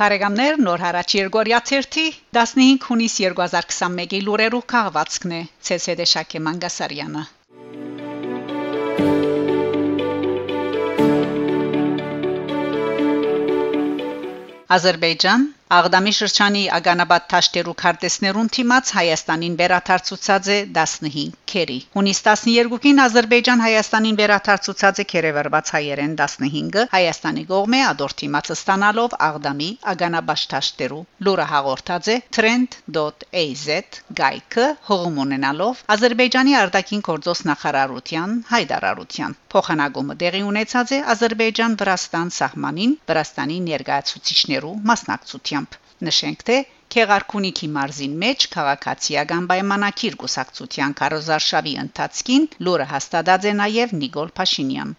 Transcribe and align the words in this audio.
Փարեգամներ 0.00 0.54
նոր 0.64 0.80
հարաճ 0.80 1.12
Երգորիա 1.16 1.58
15 1.70 2.84
հունիս 2.86 3.16
2021-ի 3.20 4.20
լուրերով 4.28 4.62
քաղվածքն 4.72 5.34
է 5.38 5.40
ՑՍԴ 5.76 6.06
Շակե 6.12 6.40
Մանգասարյանը 6.46 7.24
Ադրբեջան 14.78 15.46
Աղդամի 15.70 16.12
շրջանի 16.16 16.60
Ագանաբադ 16.74 17.26
Թաշտերու 17.30 17.72
քարտեզներուն 17.80 18.48
թիմած 18.54 18.88
Հայաստանին 18.96 19.52
վերաթարցուցած 19.60 20.48
է 20.54 20.56
15 20.78 21.36
քերի։ 21.52 21.76
Հունիս 21.94 22.20
12-ին 22.26 23.02
Ադրբեջան 23.04 23.62
Հայաստանին 23.64 24.18
վերաթարցուցած 24.20 25.02
է 25.02 25.06
քերևրված 25.12 25.70
հայերեն 25.76 26.16
15-ը 26.22 26.84
Հայաստանի 26.96 27.44
կողմէ 27.52 27.82
ադոր 27.90 28.16
թիմածը 28.22 28.56
ստանալով 28.58 29.14
Աղդամի 29.30 29.70
Ագանաբադ 29.94 30.44
Թաշտերու 30.54 31.00
լուրը 31.30 31.46
հաղորդած 31.54 32.10
է 32.10 32.18
trend.az 32.34 33.64
գայքը 34.20 34.66
հողում 34.88 35.20
ունենալով 35.24 35.82
Ադրբեջանի 35.96 36.56
արտաքին 36.62 37.04
գործոս 37.10 37.44
նախարարության 37.50 38.34
հայդարարության 38.54 39.36
փոխանակումը 39.54 40.18
դեղի 40.24 40.42
ունեցած 40.50 40.94
է 40.96 41.00
Ադրբեջան-Վրաստան 41.14 42.34
սահմանին 42.40 42.96
Վրաստանի 43.12 43.58
ներկայացուցիչներու 43.70 44.74
մասնակցությամբ 44.92 45.80
նշենք 46.10 46.44
թե 46.50 46.58
Քեղարքունիքի 46.90 47.66
մարզին 47.74 48.14
մեջ 48.20 48.44
քաղաքացիական 48.54 49.44
պայմանակիր 49.50 50.16
գուսակցության 50.22 50.94
կարոզարշավի 51.00 51.74
ընթացքին 51.82 52.48
լուրը 52.66 52.86
հաստատած 52.94 53.46
է 53.50 53.52
նաև 53.60 53.94
Նիկոլ 54.00 54.32
Փաշինյան 54.40 54.96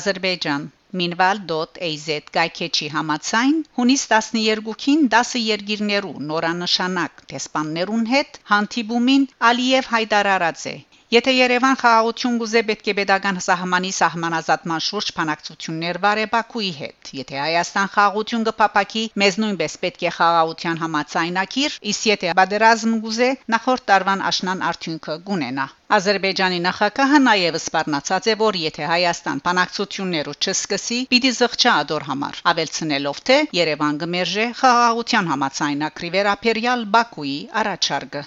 Ադրբեջան 0.00 0.68
minval.az 0.98 2.06
գայքեչի 2.36 2.88
համացայն 2.94 3.56
հունիս 3.78 4.04
12-ին 4.12 5.06
10 5.16 5.34
երկիրներու 5.44 6.14
նորանշանակ 6.30 7.24
տեսփաններուն 7.34 8.06
հետ 8.14 8.40
հանդիպումին 8.52 9.26
Ալիև 9.52 9.90
հայտարարած 9.96 10.66
է 10.74 10.76
Եթե 11.10 11.32
Երևան 11.34 11.78
խաղաղություն 11.78 12.34
գուզե 12.40 12.60
պետք 12.66 12.88
է 12.90 12.92
pedagogan 12.96 13.38
սահմանի 13.42 13.88
սահմանազատման 13.96 14.82
շուրջ 14.88 15.08
փանակցություններ 15.16 15.98
վարե 16.04 16.26
Բաքուի 16.34 16.68
հետ։ 16.76 17.10
Եթե 17.18 17.40
Հայաստան 17.40 17.90
խաղաղություն 17.94 18.44
կփապակի, 18.48 19.02
մեզ 19.22 19.38
նույնպես 19.42 19.74
պետք 19.84 20.04
է 20.06 20.12
խաղաղության 20.18 20.78
համաձայնագիր, 20.84 21.78
իսկ 21.92 22.06
եթե 22.10 22.34
բادرազմ 22.40 22.94
գուզե, 23.02 23.30
նախորդ 23.56 23.86
տարվան 23.90 24.22
աշնան 24.30 24.62
արդյունքը 24.70 25.16
գունենա։ 25.26 25.66
Ադրբեջանի 25.98 26.60
նախագահը 26.70 27.20
նաև 27.26 27.58
սպառնացած 27.58 28.30
է, 28.30 28.34
որ 28.46 28.60
եթե 28.70 28.90
Հայաստան 28.94 29.42
բանակցությունները 29.50 30.36
չսկսի, 30.38 31.00
պիտի 31.10 31.32
զղջա 31.40 31.72
ադոր 31.82 32.06
համար, 32.12 32.42
ավելցնելով 32.54 33.24
թե 33.26 33.40
Երևան 33.58 33.98
գմերժե 34.04 34.46
խաղաղության 34.62 35.34
համաձայնագրի 35.34 36.12
վերապերյալ 36.20 36.86
Բաքուի 36.94 37.38
առաջարկը։ 37.64 38.24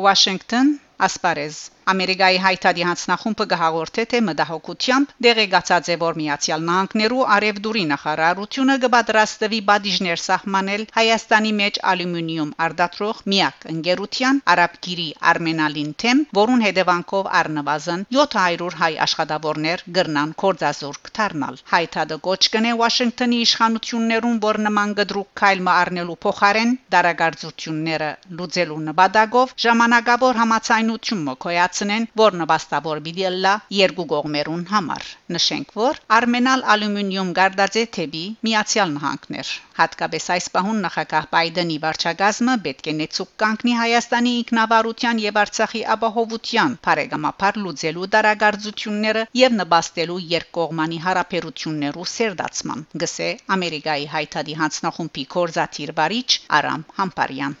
Washington, 0.00 0.80
Asparez. 0.98 1.70
Ամերիկայի 1.90 2.38
հայտարարի 2.44 2.84
հանձնախումբը 2.90 3.46
գահաղորդե 3.52 4.04
թե 4.10 4.20
մտահոգությամբ 4.30 5.14
դեղեկացած 5.26 5.90
է 5.90 5.96
որ 6.00 6.18
Միացյալ 6.20 6.66
Նահանգներու 6.70 7.24
արևդուրի 7.36 7.84
նախարարությունը 7.90 8.76
կպատրաստվի 8.84 9.60
բադիժներ 9.70 10.22
սահմանել 10.24 10.84
Հայաստանի 11.00 11.52
մեջ 11.60 11.80
ալյումինիում 11.90 12.54
արտադրող 12.66 13.22
միակ 13.34 13.66
ընկերության 13.74 14.40
Արաբգիրի 14.54 15.08
Արմենալին 15.30 15.90
թեմ, 16.04 16.22
որուն 16.40 16.64
հետևանքով 16.66 17.30
առնվազն 17.40 18.04
700 18.18 18.78
հայ 18.80 18.92
աշխատավորներ 19.06 19.84
գրնան 19.98 20.34
կորձազուրկ 20.44 21.12
դառնալ։ 21.20 21.60
Հայտարարը 21.72 22.20
կոչ 22.26 22.40
կնե 22.54 22.72
Վաշինգտոնի 22.80 23.40
իշխանություններուն, 23.46 24.38
որ 24.44 24.60
նման 24.66 24.94
գդրուկ 25.00 25.30
քայլը 25.40 25.72
առնելու 25.80 26.18
փոխարեն 26.24 26.72
դարագարձությունները 26.94 28.10
լուծելու 28.40 28.80
նպատակով 28.90 29.54
ժամանակավոր 29.64 30.40
համացայնություն 30.40 31.24
մոկոյաց 31.30 31.79
կայացնեն, 31.80 32.06
որ 32.20 32.34
նվաստավոր 32.38 32.98
բիդիլլա 33.04 33.52
երկու 33.72 34.04
կողմերուն 34.12 34.64
համար։ 34.70 35.04
Նշենք, 35.36 35.70
որ 35.80 36.00
Արմենալ 36.16 36.64
ալյումինիում 36.74 37.30
գարդաձե 37.38 37.84
թեբի 37.96 38.24
Միացյալ 38.46 38.92
Նահանգներ 38.96 39.52
հատկապես 39.80 40.26
այս 40.34 40.48
պահուն 40.56 40.82
նախագահ 40.84 41.28
Բայդենի 41.32 41.76
վարչագազմը 41.84 42.56
պետք 42.66 42.90
է 42.90 42.94
նեցուկ 43.00 43.30
կանգնի 43.42 43.76
Հայաստանի 43.80 44.32
ինքնավարության 44.40 45.22
եւ 45.24 45.40
Արցախի 45.44 45.82
ապահովության 45.96 46.76
բարեկամապար 46.88 47.60
լուծելու 47.64 48.10
դարագարձությունները 48.16 49.24
եւ 49.40 49.56
նպաստելու 49.62 50.20
երկկողմանի 50.36 51.00
հարաբերություններու 51.06 52.08
սերդացման 52.16 52.86
գսե 53.04 53.30
Ամերիկայի 53.56 54.10
հայտարարի 54.18 54.60
հանձնախումբի 54.64 55.26
կորզաթիր 55.36 55.96
վարիչ 56.02 56.28
Արամ 56.60 56.86
Համպարյան 57.00 57.58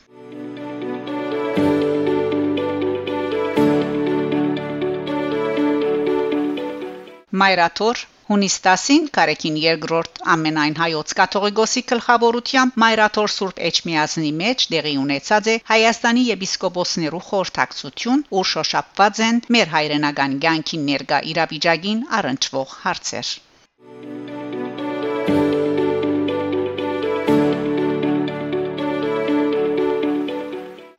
Մայրաթոր 7.40 8.06
Հունիս 8.30 8.56
10-ին 8.64 9.06
Կարեկին 9.16 9.54
երկրորդ 9.60 10.20
ամենայն 10.34 10.76
հայոց 10.80 11.14
կաթողիկոսի 11.20 11.82
գլխավորությամբ 11.92 12.76
Մայրաթոր 12.82 13.32
Սուրբ 13.36 13.62
Էջմիածնի 13.70 14.30
մեջ 14.42 14.66
դեղի 14.74 14.94
ունեցած 15.04 15.50
է 15.54 15.56
Հայաստանի 15.72 16.24
եպիսկոպոսներու 16.28 17.22
խորհրդակցություն, 17.30 18.24
ուր 18.40 18.50
շոշափված 18.54 19.22
են 19.30 19.42
մեր 19.56 19.74
հայրենական 19.76 20.40
ցանկին 20.46 20.88
ներկա 20.94 21.22
իրավիճակին 21.34 22.04
առնչվող 22.20 22.76
հարցեր։ 22.86 23.32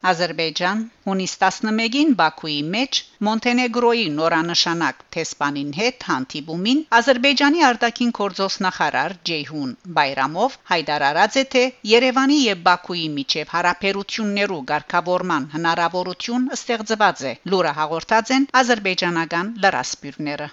Ադրբեջան 0.10 0.80
հունիս 1.08 1.34
11-ին 1.42 2.14
Բաքուի 2.20 2.56
մեջ 2.76 3.00
Մոնտենեգրոյի 3.28 4.06
նորանշանակ 4.16 5.04
տեսփանին 5.16 5.68
հետ 5.80 6.06
հանդիպումին 6.08 6.82
Ադրբեջանի 7.00 7.62
արտաքին 7.68 8.14
գործոս 8.20 8.58
նախարար 8.66 9.16
Ջեյհուն 9.32 9.76
Բայրամով 10.00 10.58
հայտարարած 10.72 11.38
է 11.44 11.46
թե 11.56 11.64
Երևանի 11.92 12.40
եւ 12.46 12.66
Բաքուի 12.70 13.06
միջև 13.20 13.54
հարաբերություններու 13.58 14.62
ղեկավարման 14.74 15.48
հնարավորություն 15.54 16.50
ստեղծված 16.58 17.26
է 17.34 17.36
լուրը 17.54 17.76
հաղորդած 17.82 18.36
են 18.40 18.50
ադրբեջանական 18.64 19.54
լրասպիրները 19.68 20.52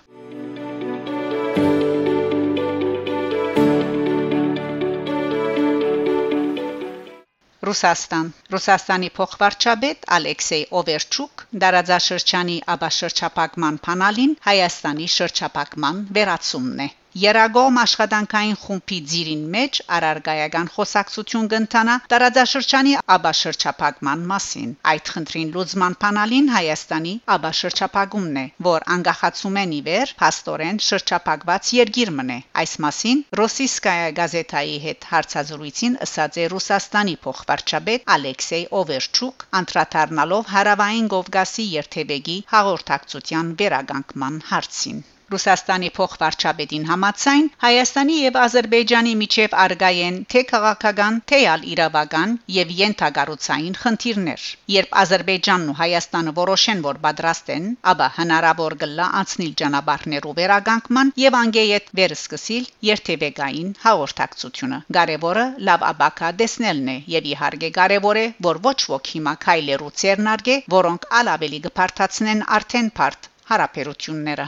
Ռուսաստան 7.69 8.29
Ռուսաստանի 8.55 9.09
փոխվարչապետ 9.17 10.07
Ալեքսեյ 10.19 10.63
Օվերչուկ 10.81 11.43
դարաձաշրջանի 11.65 12.57
աբաշրջապակման 12.77 13.83
փանալին 13.89 14.33
Հայաստանի 14.49 15.11
շրջապակման 15.19 16.01
վերացումն 16.19 16.87
է 16.87 16.89
Երագոմ 17.17 17.79
աշխատանքային 17.81 18.57
խումբի 18.63 18.97
ծիրին 19.11 19.45
մեջ 19.53 19.79
արարգայական 19.99 20.67
խոսակցություն 20.75 21.47
կընթանա 21.53 21.95
տարածաշրջանի 22.13 22.93
աբաշրջապակման 23.15 24.27
մասին։ 24.33 24.75
Այդ 24.93 25.13
խնդրին 25.15 25.55
լուծման 25.55 25.97
փանալին 26.05 26.53
Հայաստանի 26.57 27.15
աբաշրջապակումն 27.37 28.37
է, 28.43 28.45
որ 28.69 28.87
անգախացում 28.97 29.59
են 29.63 29.75
իվեր 29.79 30.15
փաստորեն 30.21 30.83
շրջապակված 30.89 31.73
երկիր 31.79 32.15
մնե։ 32.21 32.39
Այս 32.65 32.77
մասին 32.87 33.25
Ռոսիսկայա 33.43 34.15
գազետայի 34.21 34.79
հետ 34.87 35.11
հարցազրույցին 35.17 35.99
ըսած 36.09 36.41
է 36.45 36.49
Ռուսաստանի 36.57 37.19
փոխվարչապետ 37.25 38.09
Ալեքսեյ 38.19 38.71
Օվերչուկ, 38.85 39.51
անդրադառնալով 39.65 40.57
Հարավային 40.57 41.13
Կովկասի 41.17 41.71
երթևեկի 41.81 42.41
հաղորդակցության 42.57 43.55
վերագանքման 43.63 44.43
հարցին։ 44.53 45.07
Ռուսաստանի 45.33 45.89
փոխվարչապետին 45.97 46.85
համաձայն 46.89 47.49
Հայաստանի 47.65 48.15
եւ 48.19 48.37
Ադրբեջանի 48.43 49.11
միջև 49.23 49.57
արգայեն 49.65 50.17
թե 50.33 50.43
քաղաքական, 50.53 51.19
թե 51.33 51.41
ալ 51.55 51.67
իրավական 51.73 52.33
եւ 52.55 52.73
յենթագառուցային 52.79 53.77
խնդիրներ։ 53.83 54.47
Երբ 54.77 54.97
Ադրբեջանն 55.03 55.73
ու 55.73 55.77
Հայաստանը 55.83 56.35
որոշեն, 56.39 56.83
որ 56.89 57.01
պատրաստ 57.05 57.53
են, 57.57 57.69
ապա 57.93 58.09
հնարավոր 58.19 58.79
կլա 58.85 59.11
անցնել 59.21 59.53
ճանապարհներով 59.63 60.39
վերագանքման 60.41 61.13
եւ 61.25 61.39
անգեյետ 61.43 61.93
վերսկսիլ 62.01 62.69
երթևեկային 62.91 63.73
հաղորդակցությունը։ 63.85 64.83
Կարևորը 64.99 65.47
լավ 65.71 65.89
աբակա 65.93 66.35
դեսնելն 66.43 66.93
է 66.95 66.99
եւ 67.19 67.33
իհարկե 67.35 67.75
կարևոր 67.81 68.23
է, 68.25 68.27
որ 68.51 68.63
ոչ 68.69 68.79
ոք 68.97 69.13
հիմա 69.15 69.35
քայլերու 69.45 69.95
ցերնարգե, 70.03 70.61
որոնք 70.79 71.11
ալ 71.21 71.35
ավելի 71.39 71.65
կփարթացնեն 71.69 72.47
արդեն 72.59 72.95
բարդ 73.01 73.35
հարաբերությունները։ 73.49 74.45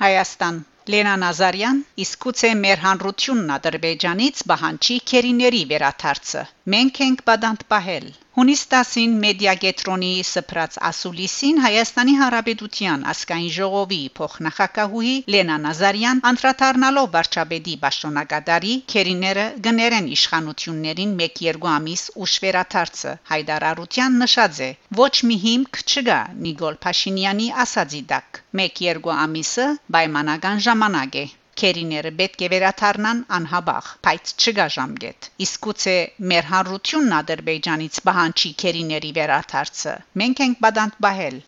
Հայաստան. 0.00 0.58
Լենա 0.92 1.14
Նազարյան 1.22 1.80
իսկ 2.02 2.22
գուցե 2.24 2.50
մեր 2.60 2.78
հանրությունն 2.84 3.50
Ադրբեջանից 3.56 4.38
բահանջի 4.52 4.96
քերիների 5.10 5.60
վերաթարցը 5.72 6.44
մենք 6.72 7.04
ենք 7.10 7.20
բադանտ 7.30 7.62
պահել 7.74 8.10
Հունիս 8.38 8.60
10-ին 8.72 9.14
Մեդիագետրոնի 9.22 10.10
սփռած 10.26 10.76
ասուլիսին 10.88 11.56
Հայաստանի 11.64 12.12
Հանրապետության 12.20 13.02
ասկային 13.12 13.48
ժողովի 13.56 13.98
փոխնախագահուհի 14.18 15.14
Լենա 15.34 15.56
Նազարյան 15.64 16.22
անդրադառնալով 16.30 17.08
վարչապետի 17.16 17.74
Բաշտոնակադարի 17.86 18.76
քերիները 18.94 19.48
գներեն 19.66 20.08
իշխանություններին 20.18 21.16
1-2 21.26 21.68
ամիս 21.72 22.06
ուշ 22.26 22.36
վերաթարցը 22.46 23.16
հայդարարության 23.32 24.22
նշած 24.22 24.62
է. 24.68 24.70
Ոչ 25.02 25.14
մի 25.30 25.40
հիմք 25.48 25.82
չկա 25.82 26.22
Նիկոլ 26.46 26.80
Փաշինյանի 26.86 27.50
ասածի 27.66 28.06
դակ 28.14 28.42
1-2 28.62 29.20
ամիսը 29.26 29.68
պայմանական 29.98 30.66
ժամանակ 30.70 31.22
է 31.24 31.26
քերիները 31.60 32.10
պետք 32.20 32.44
է 32.46 32.48
վերաթարնան 32.54 33.22
անհաբախ, 33.38 33.88
բայց 34.06 34.34
չգա 34.40 34.66
ժամկետ։ 34.76 35.30
Իսկ 35.46 35.66
գուցե 35.66 35.96
մեր 36.32 36.50
հանրությունն 36.52 37.16
Ադրբեջանից 37.20 38.02
բահանջի 38.08 38.52
քերիների 38.64 39.12
վերաթարցը։ 39.20 39.94
Մենք 40.22 40.44
ենք 40.46 40.62
բադանտ 40.66 41.00
բահել։ 41.06 41.40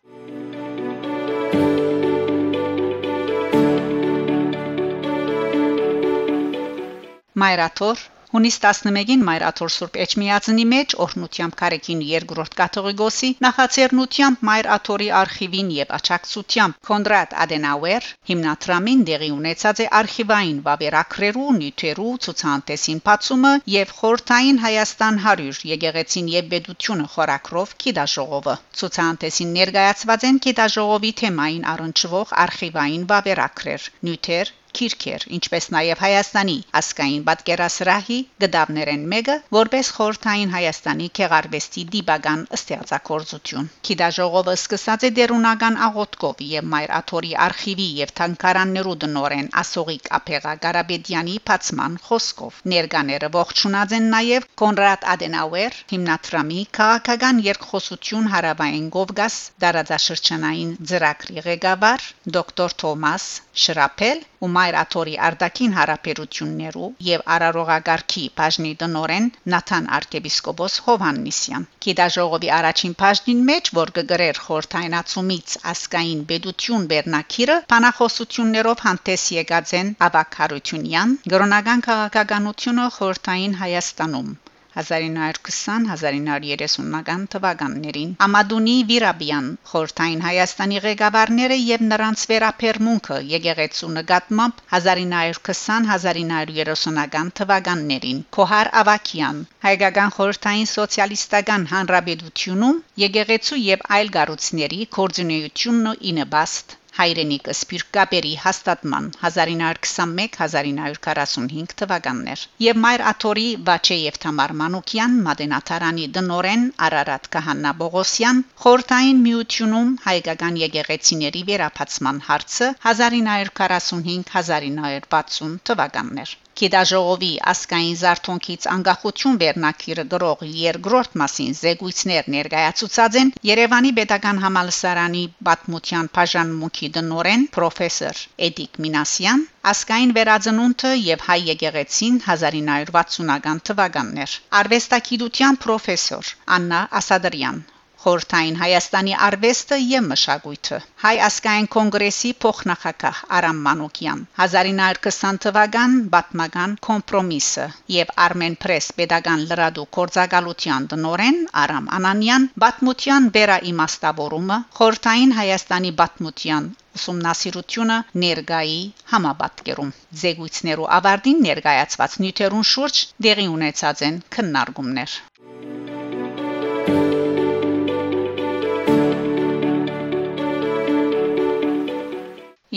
Մայրաթոր 7.43 8.07
Հունիս 8.33 8.55
11-ին 8.61 9.23
Մայրաթոր 9.25 9.71
Սուրբ 9.73 9.97
Էջմիածնի 10.03 10.63
մեջ 10.69 10.93
օրհնությամբ 11.03 11.55
Կարեկին 11.57 11.99
երկրորդ 12.11 12.55
կաթողիկոսի 12.61 13.27
նախաձեռնությամբ 13.45 14.39
Մայր 14.49 14.69
Աթորի 14.75 15.09
արխիվին 15.17 15.69
եւ 15.75 15.93
աչակցությամբ 15.97 16.79
Կոնրադ 16.89 17.35
Ադենաուեր 17.43 18.07
հիմնադրամին 18.31 19.03
դեղի 19.09 19.29
ունեցած 19.35 19.83
է 19.85 19.87
արխիվային 19.99 20.63
վավերակրերու, 20.69 21.45
նյութերու, 21.59 22.15
ցուցանտեսին 22.25 23.03
բացումը 23.11 23.53
եւ 23.75 23.93
խորթային 23.99 24.63
Հայաստան 24.65 25.21
100 25.27 25.61
եկեղեցին 25.73 26.33
եւ 26.37 26.49
բեդությունը 26.55 27.07
խորակրով 27.17 27.77
կիդաժողովը։ 27.85 28.57
Ցուցանտեսին 28.81 29.53
ներկայացված 29.61 30.27
են 30.33 30.41
կիդաժողովի 30.47 31.13
թեմային 31.21 31.71
առնչվող 31.75 32.35
արխիվային 32.47 33.07
վավերակրեր, 33.13 33.89
նյութեր, 34.09 34.53
քիրքեր, 34.79 35.25
ինչպես 35.37 35.69
նաև 35.75 36.01
Հայաստանի 36.03 36.57
ասկային 36.79 37.23
պատկերասրահի 37.29 38.19
գդավներեն 38.43 39.03
մեկը, 39.13 39.35
որպես 39.57 39.91
խորթային 39.97 40.53
Հայաստանի 40.53 41.07
քեղարվեստի 41.19 41.83
դիպական 41.93 42.43
ստեղծագործություն։ 42.57 43.69
Քիդաժողովը 43.89 44.55
սկսած 44.59 45.07
է 45.07 45.11
դերունական 45.19 45.79
աղոթքով 45.87 46.43
եւ 46.53 46.67
Մայր 46.73 46.93
Աթորի 46.99 47.33
արխիվի 47.47 47.87
եւ 47.99 48.13
թանկարաններու 48.19 48.97
դնորեն 49.03 49.51
Ասողիկ 49.63 50.09
Ափեղա 50.19 50.53
Ղարաբեդյանի 50.63 51.35
բացման 51.49 51.97
խոսքով։ 52.07 52.59
Ներկաները 52.73 53.29
ողջունած 53.35 53.95
են 53.97 54.07
նաև 54.13 54.47
Կոնրադ 54.63 55.07
Ադենաուեր 55.13 55.77
հիմնադրամի 55.93 56.61
քաղաքական 56.79 57.41
երկխոսություն 57.47 58.29
հարավային 58.33 58.87
Կովկաս 58.97 59.37
դարաձաշրջանային 59.65 60.73
ծրագրի 60.91 61.45
ղեկավար 61.49 62.07
դոկտոր 62.37 62.77
Թոմաս 62.83 63.27
Շրապել 63.63 64.23
ու 64.43 64.51
Մայր 64.63 64.75
Աթորի 64.79 65.13
Արտակին 65.27 65.71
հարաբերություններու 65.75 66.85
եւ 67.05 67.23
Արարողագարքի 67.35 68.21
բաժնի 68.37 68.69
տնորեն 68.83 69.25
Նաթան 69.53 69.89
arczepiskopos 69.97 70.77
Հովաննիսյան։ 70.85 71.65
Գիտաժողովի 71.87 72.51
առաջին 72.59 72.93
բաժնին 73.01 73.41
մեջ, 73.49 73.71
որ 73.79 73.91
կգրեր 73.97 74.39
խորթայնացումից 74.45 75.57
ասկային 75.73 76.23
բեդություն 76.31 76.87
Բեռնակիրը, 76.93 77.59
բանախոսություններով 77.75 78.85
հանդես 78.87 79.27
եկած 79.41 79.75
են 79.83 79.91
Աբակ 80.09 80.39
Հարությունյան, 80.43 81.17
գրոնական 81.35 81.85
քաղաքականությունը 81.89 82.87
խորթային 82.99 83.59
Հայաստանում 83.65 84.33
1920-1930-ական 84.81 87.23
թվականներին 87.35 88.11
Ամադունի 88.25 88.75
Վիրաբյան 88.91 89.47
խորթային 89.71 90.21
Հայաստանի 90.25 90.83
ղեկավարները 90.85 91.57
եւ 91.61 91.85
նրանց 91.91 92.25
վերապերմունքը 92.33 93.17
եկեղեցու 93.33 93.89
նկատմամբ 93.97 94.61
1920-1930-ական 94.81 97.33
թվականներին 97.41 98.21
Քոհար 98.39 98.71
Ավակյան 98.83 99.41
հայկական 99.69 100.15
խորթային 100.19 100.71
սոցիալիստական 100.75 101.67
հանրապետությունում 101.73 102.79
եկեղեցու 103.07 103.59
եւ 103.69 103.89
այլ 103.99 104.15
գառույցների 104.19 104.81
կորձունեությունն 104.99 105.99
ինը 106.13 106.29
բաստ 106.37 106.79
հայրենիքը 106.97 107.53
սպիրկապերի 107.55 108.33
հաստատման 108.43 109.07
1921-1945 109.27 111.73
թվականներ 111.81 112.43
եւ 112.65 112.79
Մայր 112.83 113.03
Աթորի 113.13 113.45
Վաչեև 113.69 114.19
Թամար 114.25 114.53
Մանուկյան 114.61 115.15
Մադենաթարանի 115.29 116.05
դնորեն 116.19 116.67
Արարատ 116.89 117.31
Կահաննա 117.37 117.73
Բողոսյան 117.81 118.43
խորթային 118.65 119.25
միությունում 119.25 119.91
հայկական 120.05 120.61
եկեղեցիների 120.65 121.43
վերապացման 121.51 122.23
հարցը 122.29 122.71
1945-1960 122.93 125.59
թվականներ 125.71 126.37
Կիդաժողովի 126.59 127.29
ասկային 127.51 127.95
զարթոնքից 127.99 128.65
անկախություն 128.73 129.39
վերնակիրը 129.43 130.05
գրող 130.13 130.43
երկրորդ 130.57 131.17
մասին 131.21 131.55
զեկույցներ 131.59 132.29
ներկայացուցած 132.35 133.17
են 133.21 133.31
Երևանի 133.49 133.91
Պետական 133.99 134.41
Համալսարանի 134.43 135.23
Պատմության 135.49 136.11
բաժանմունքի 136.19 136.91
դնորեն 136.99 137.47
պրոֆեսոր 137.57 138.23
Էդիկ 138.49 138.79
Մինասյան 138.85 139.45
ասկային 139.73 140.15
վերածնունդը 140.19 140.95
եւ 141.09 141.27
հայ 141.31 141.39
եկեղեցին 141.49 142.23
1960-ական 142.29 143.65
թվականներ 143.71 144.39
արվեստագիտության 144.63 145.61
պրոֆեսոր 145.67 146.33
Աննա 146.59 146.87
Ասադրյան 147.01 147.63
Խորթային 148.03 148.57
Հայաստանի 148.59 149.13
արվեստը 149.25 149.77
եւ 149.81 150.07
մշակույթը 150.11 150.79
Հայ 151.03 151.13
ասկային 151.27 151.67
կոնգրեսի 151.75 152.31
փոխնախագահ 152.45 153.21
Արամ 153.37 153.61
Մանուկյան 153.67 154.23
1920 154.45 155.39
թվական 155.45 155.95
Բատմական 156.15 156.73
կոմպրոմիսը 156.87 157.67
եւ 157.95 158.11
Armen 158.25 158.57
Press 158.65 158.91
pedagogan 158.99 159.45
լրադու 159.51 159.87
կորցակալության 159.99 160.89
տնորեն 160.95 161.39
Արամ 161.63 161.89
Անանյան 161.99 162.49
Բատմության 162.65 163.31
վերա 163.39 163.57
իմաստավորումը 163.71 164.61
Խորթային 164.81 165.35
Հայաստանի 165.39 165.93
Բատմության 166.03 166.71
ուսումնասիրությունը 166.99 167.97
ներգայի 168.23 168.81
համապատկերում 169.13 169.93
զեկույցներու 170.23 170.91
ավարտին 170.99 171.43
ներկայացված 171.47 172.19
նյութերուն 172.25 172.69
շուրջ 172.73 173.03
դեղի 173.27 173.47
ունեցած 173.57 174.07
են 174.11 174.23
քննարկումներ 174.37 175.21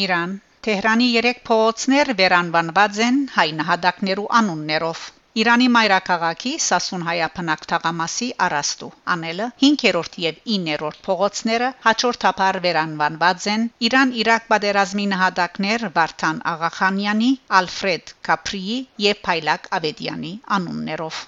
Իրան 0.04 0.32
Թեհրանի 0.66 1.06
3 1.18 1.38
փողոցներ 1.48 2.08
վերանվանված 2.22 3.04
են 3.10 3.20
հայ 3.36 3.50
նահատակներու 3.60 4.24
անուններով 4.40 5.04
Իրանի 5.40 5.66
մայրաքաղաքի 5.72 6.52
Սասուն 6.64 7.02
հայապնակ 7.06 7.64
թաղամասի 7.70 8.28
Արաստու 8.46 8.88
անելը 9.14 9.48
5-րդ 9.62 10.18
եւ 10.22 10.38
9-րդ 10.52 11.00
փողոցները 11.08 11.68
հաջորդաբար 11.86 12.60
վերանվանված 12.66 13.48
են 13.54 13.68
Իրան-Իրաք 13.90 14.48
պատերազմի 14.54 15.06
նահատակներ 15.12 15.86
Վարդան 16.00 16.42
Աղախանյանի, 16.56 17.30
Ալֆրեդ 17.60 18.14
Կապրիի 18.30 18.80
եւ 19.10 19.24
Փայլակ 19.28 19.72
Աբեդյանի 19.80 20.34
անուններով 20.58 21.24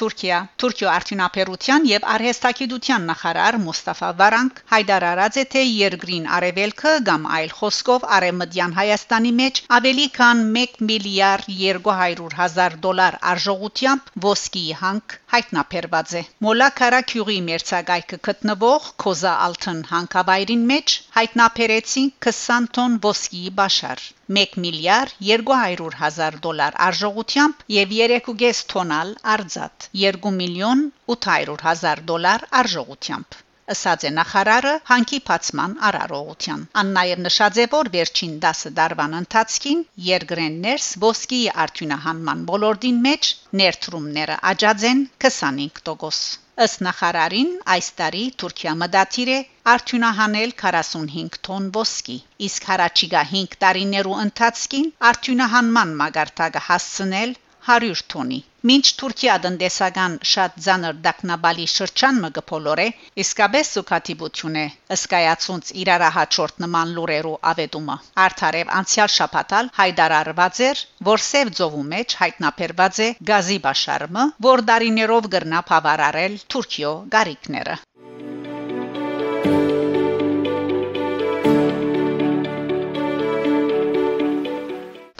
Թուրքիա 0.00 0.36
Թուրքիո 0.62 0.88
արդյունաբերության 0.90 1.86
եւ 1.90 2.04
արհեստագիտության 2.12 3.02
նախարար 3.10 3.56
Մուստաֆա 3.64 4.08
Վարանկ 4.20 4.60
հայտարարած 4.72 5.38
է 5.42 5.44
թե 5.54 5.64
երկրին 5.68 6.28
արևելքը 6.36 6.92
կամ 7.08 7.26
այլ 7.38 7.52
խոսքով 7.58 8.06
արևմտյան 8.18 8.76
Հայաստանի 8.78 9.32
մեջ 9.40 9.60
ավելի 9.78 10.06
քան 10.14 10.40
1 10.62 10.80
միլիարդ 10.90 11.50
200 11.56 12.30
հազար 12.40 12.78
դոլար 12.86 13.18
արժողությամբ 13.32 14.08
ոսկի 14.26 14.64
հանք 14.84 15.16
հայտնաբերված 15.34 16.14
է 16.20 16.24
Մոլա 16.46 16.70
Կարակյուղի 16.80 17.38
մերցակայքը 17.50 18.20
գտնվող 18.30 18.88
Կոզա 19.04 19.34
Ալթն 19.48 19.84
հանքավայրին 19.92 20.64
մեջ 20.72 20.96
հայտնաբերեցին 21.18 22.14
20 22.30 22.72
տոն 22.78 22.98
ոսկի 23.10 23.44
բաշար 23.60 24.08
1 24.38 24.56
միլիարդ 24.64 25.14
200 25.28 25.90
հազար 26.00 26.40
դոլար 26.46 26.80
արժողությամբ 26.88 27.62
եւ 27.76 27.94
3.5 28.00 28.64
տոնալ 28.72 29.12
արձած 29.36 29.86
2 30.06 30.34
միլիոն 30.40 30.82
800 31.18 31.56
հազար 31.68 32.02
դոլար 32.12 32.44
արժողությամբ 32.62 33.40
ըսած 33.74 34.04
է 34.08 34.10
նախարարը 34.14 34.70
հանքի 34.90 35.18
փացման 35.30 35.74
արարողության։ 35.88 36.62
Ան 36.82 36.88
նաև 36.96 37.20
նշած 37.26 37.60
է, 37.64 37.66
որ 37.74 37.90
վերջին 37.96 38.32
10 38.44 38.72
դարվան 38.78 39.16
ընթացքին 39.20 39.84
երկրեն 40.06 40.56
ներս 40.66 40.88
ոսկի 41.06 41.40
արդյունահանման 41.66 42.44
ոլորտին 42.52 43.00
մեջ 43.08 43.32
ներդրումները 43.62 44.38
աճած 44.52 44.86
են 44.92 45.04
25%։ 45.26 46.49
Ըստ 46.64 46.82
նախարարին 46.84 47.52
այս 47.74 47.86
տարի 47.98 48.22
Թուրքիա 48.40 48.72
մտադիր 48.80 49.28
է 49.34 49.36
արդյունահանել 49.74 50.50
45 50.62 51.38
տոն 51.48 51.70
ոսկի, 51.76 52.16
իսկ 52.48 52.66
հարաճիգա 52.70 53.22
5 53.30 53.56
տարիներու 53.64 54.18
ընթացքին 54.24 54.90
արդյունահանման 55.12 55.94
մագարտակը 56.02 56.64
հասցնել 56.66 57.34
100 57.70 58.04
տոնի։ 58.14 58.40
Մինչ 58.68 58.82
Թուրքիա 59.00 59.34
տնտեսական 59.44 60.14
շատ 60.30 60.56
ցաներ 60.64 60.96
դակնաբալի 61.04 61.64
շրջան 61.74 62.18
մը 62.24 62.28
գփոլորե, 62.38 62.84
իսկապես 63.22 63.70
սուքատիբություն 63.76 64.58
է 64.62 64.64
ըսկայացունց 64.96 65.70
իրարահաճորդ 65.84 66.60
նման 66.64 66.92
լուրերու 66.98 67.32
ավետումը։ 67.52 67.96
Արթարև 68.26 68.74
անցյալ 68.80 69.12
շաբաթալ 69.16 69.72
հայտարարված 69.80 70.62
էր, 70.68 70.84
որ 71.10 71.24
Սև 71.30 71.52
ծովու 71.60 71.84
մեջ 71.96 72.16
հայտնաբերված 72.22 73.04
է 73.06 73.10
գազի 73.32 73.60
բաշարմը, 73.68 74.26
որ 74.50 74.64
դարիներով 74.72 75.30
գրնա 75.36 75.64
բավարարել 75.72 76.36
Թուրքիո 76.52 76.92
գարիկները։ 77.16 77.80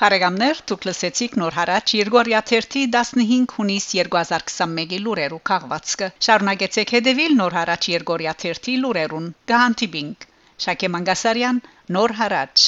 Փարեգամներ 0.00 0.60
դուք 0.70 0.84
լսեցիք 0.88 1.34
նոր 1.40 1.56
հարաճ 1.58 1.90
Երգորիա 1.96 2.38
15 2.50 3.50
հունիս 3.56 3.88
2021-ի 3.90 5.00
լուրերու 5.06 5.40
քաղվածքը 5.50 6.08
շարունակեցեք 6.26 6.92
հետևել 6.96 7.36
նոր 7.40 7.56
հարաճ 7.58 7.88
Երգորիա 7.92 8.34
30 8.44 8.78
լուրերուն 8.84 9.26
գահանտիբինգ 9.52 10.26
Շակե 10.66 10.90
Մանգասարյան 10.94 11.60
նոր 11.98 12.16
հարաճ 12.22 12.64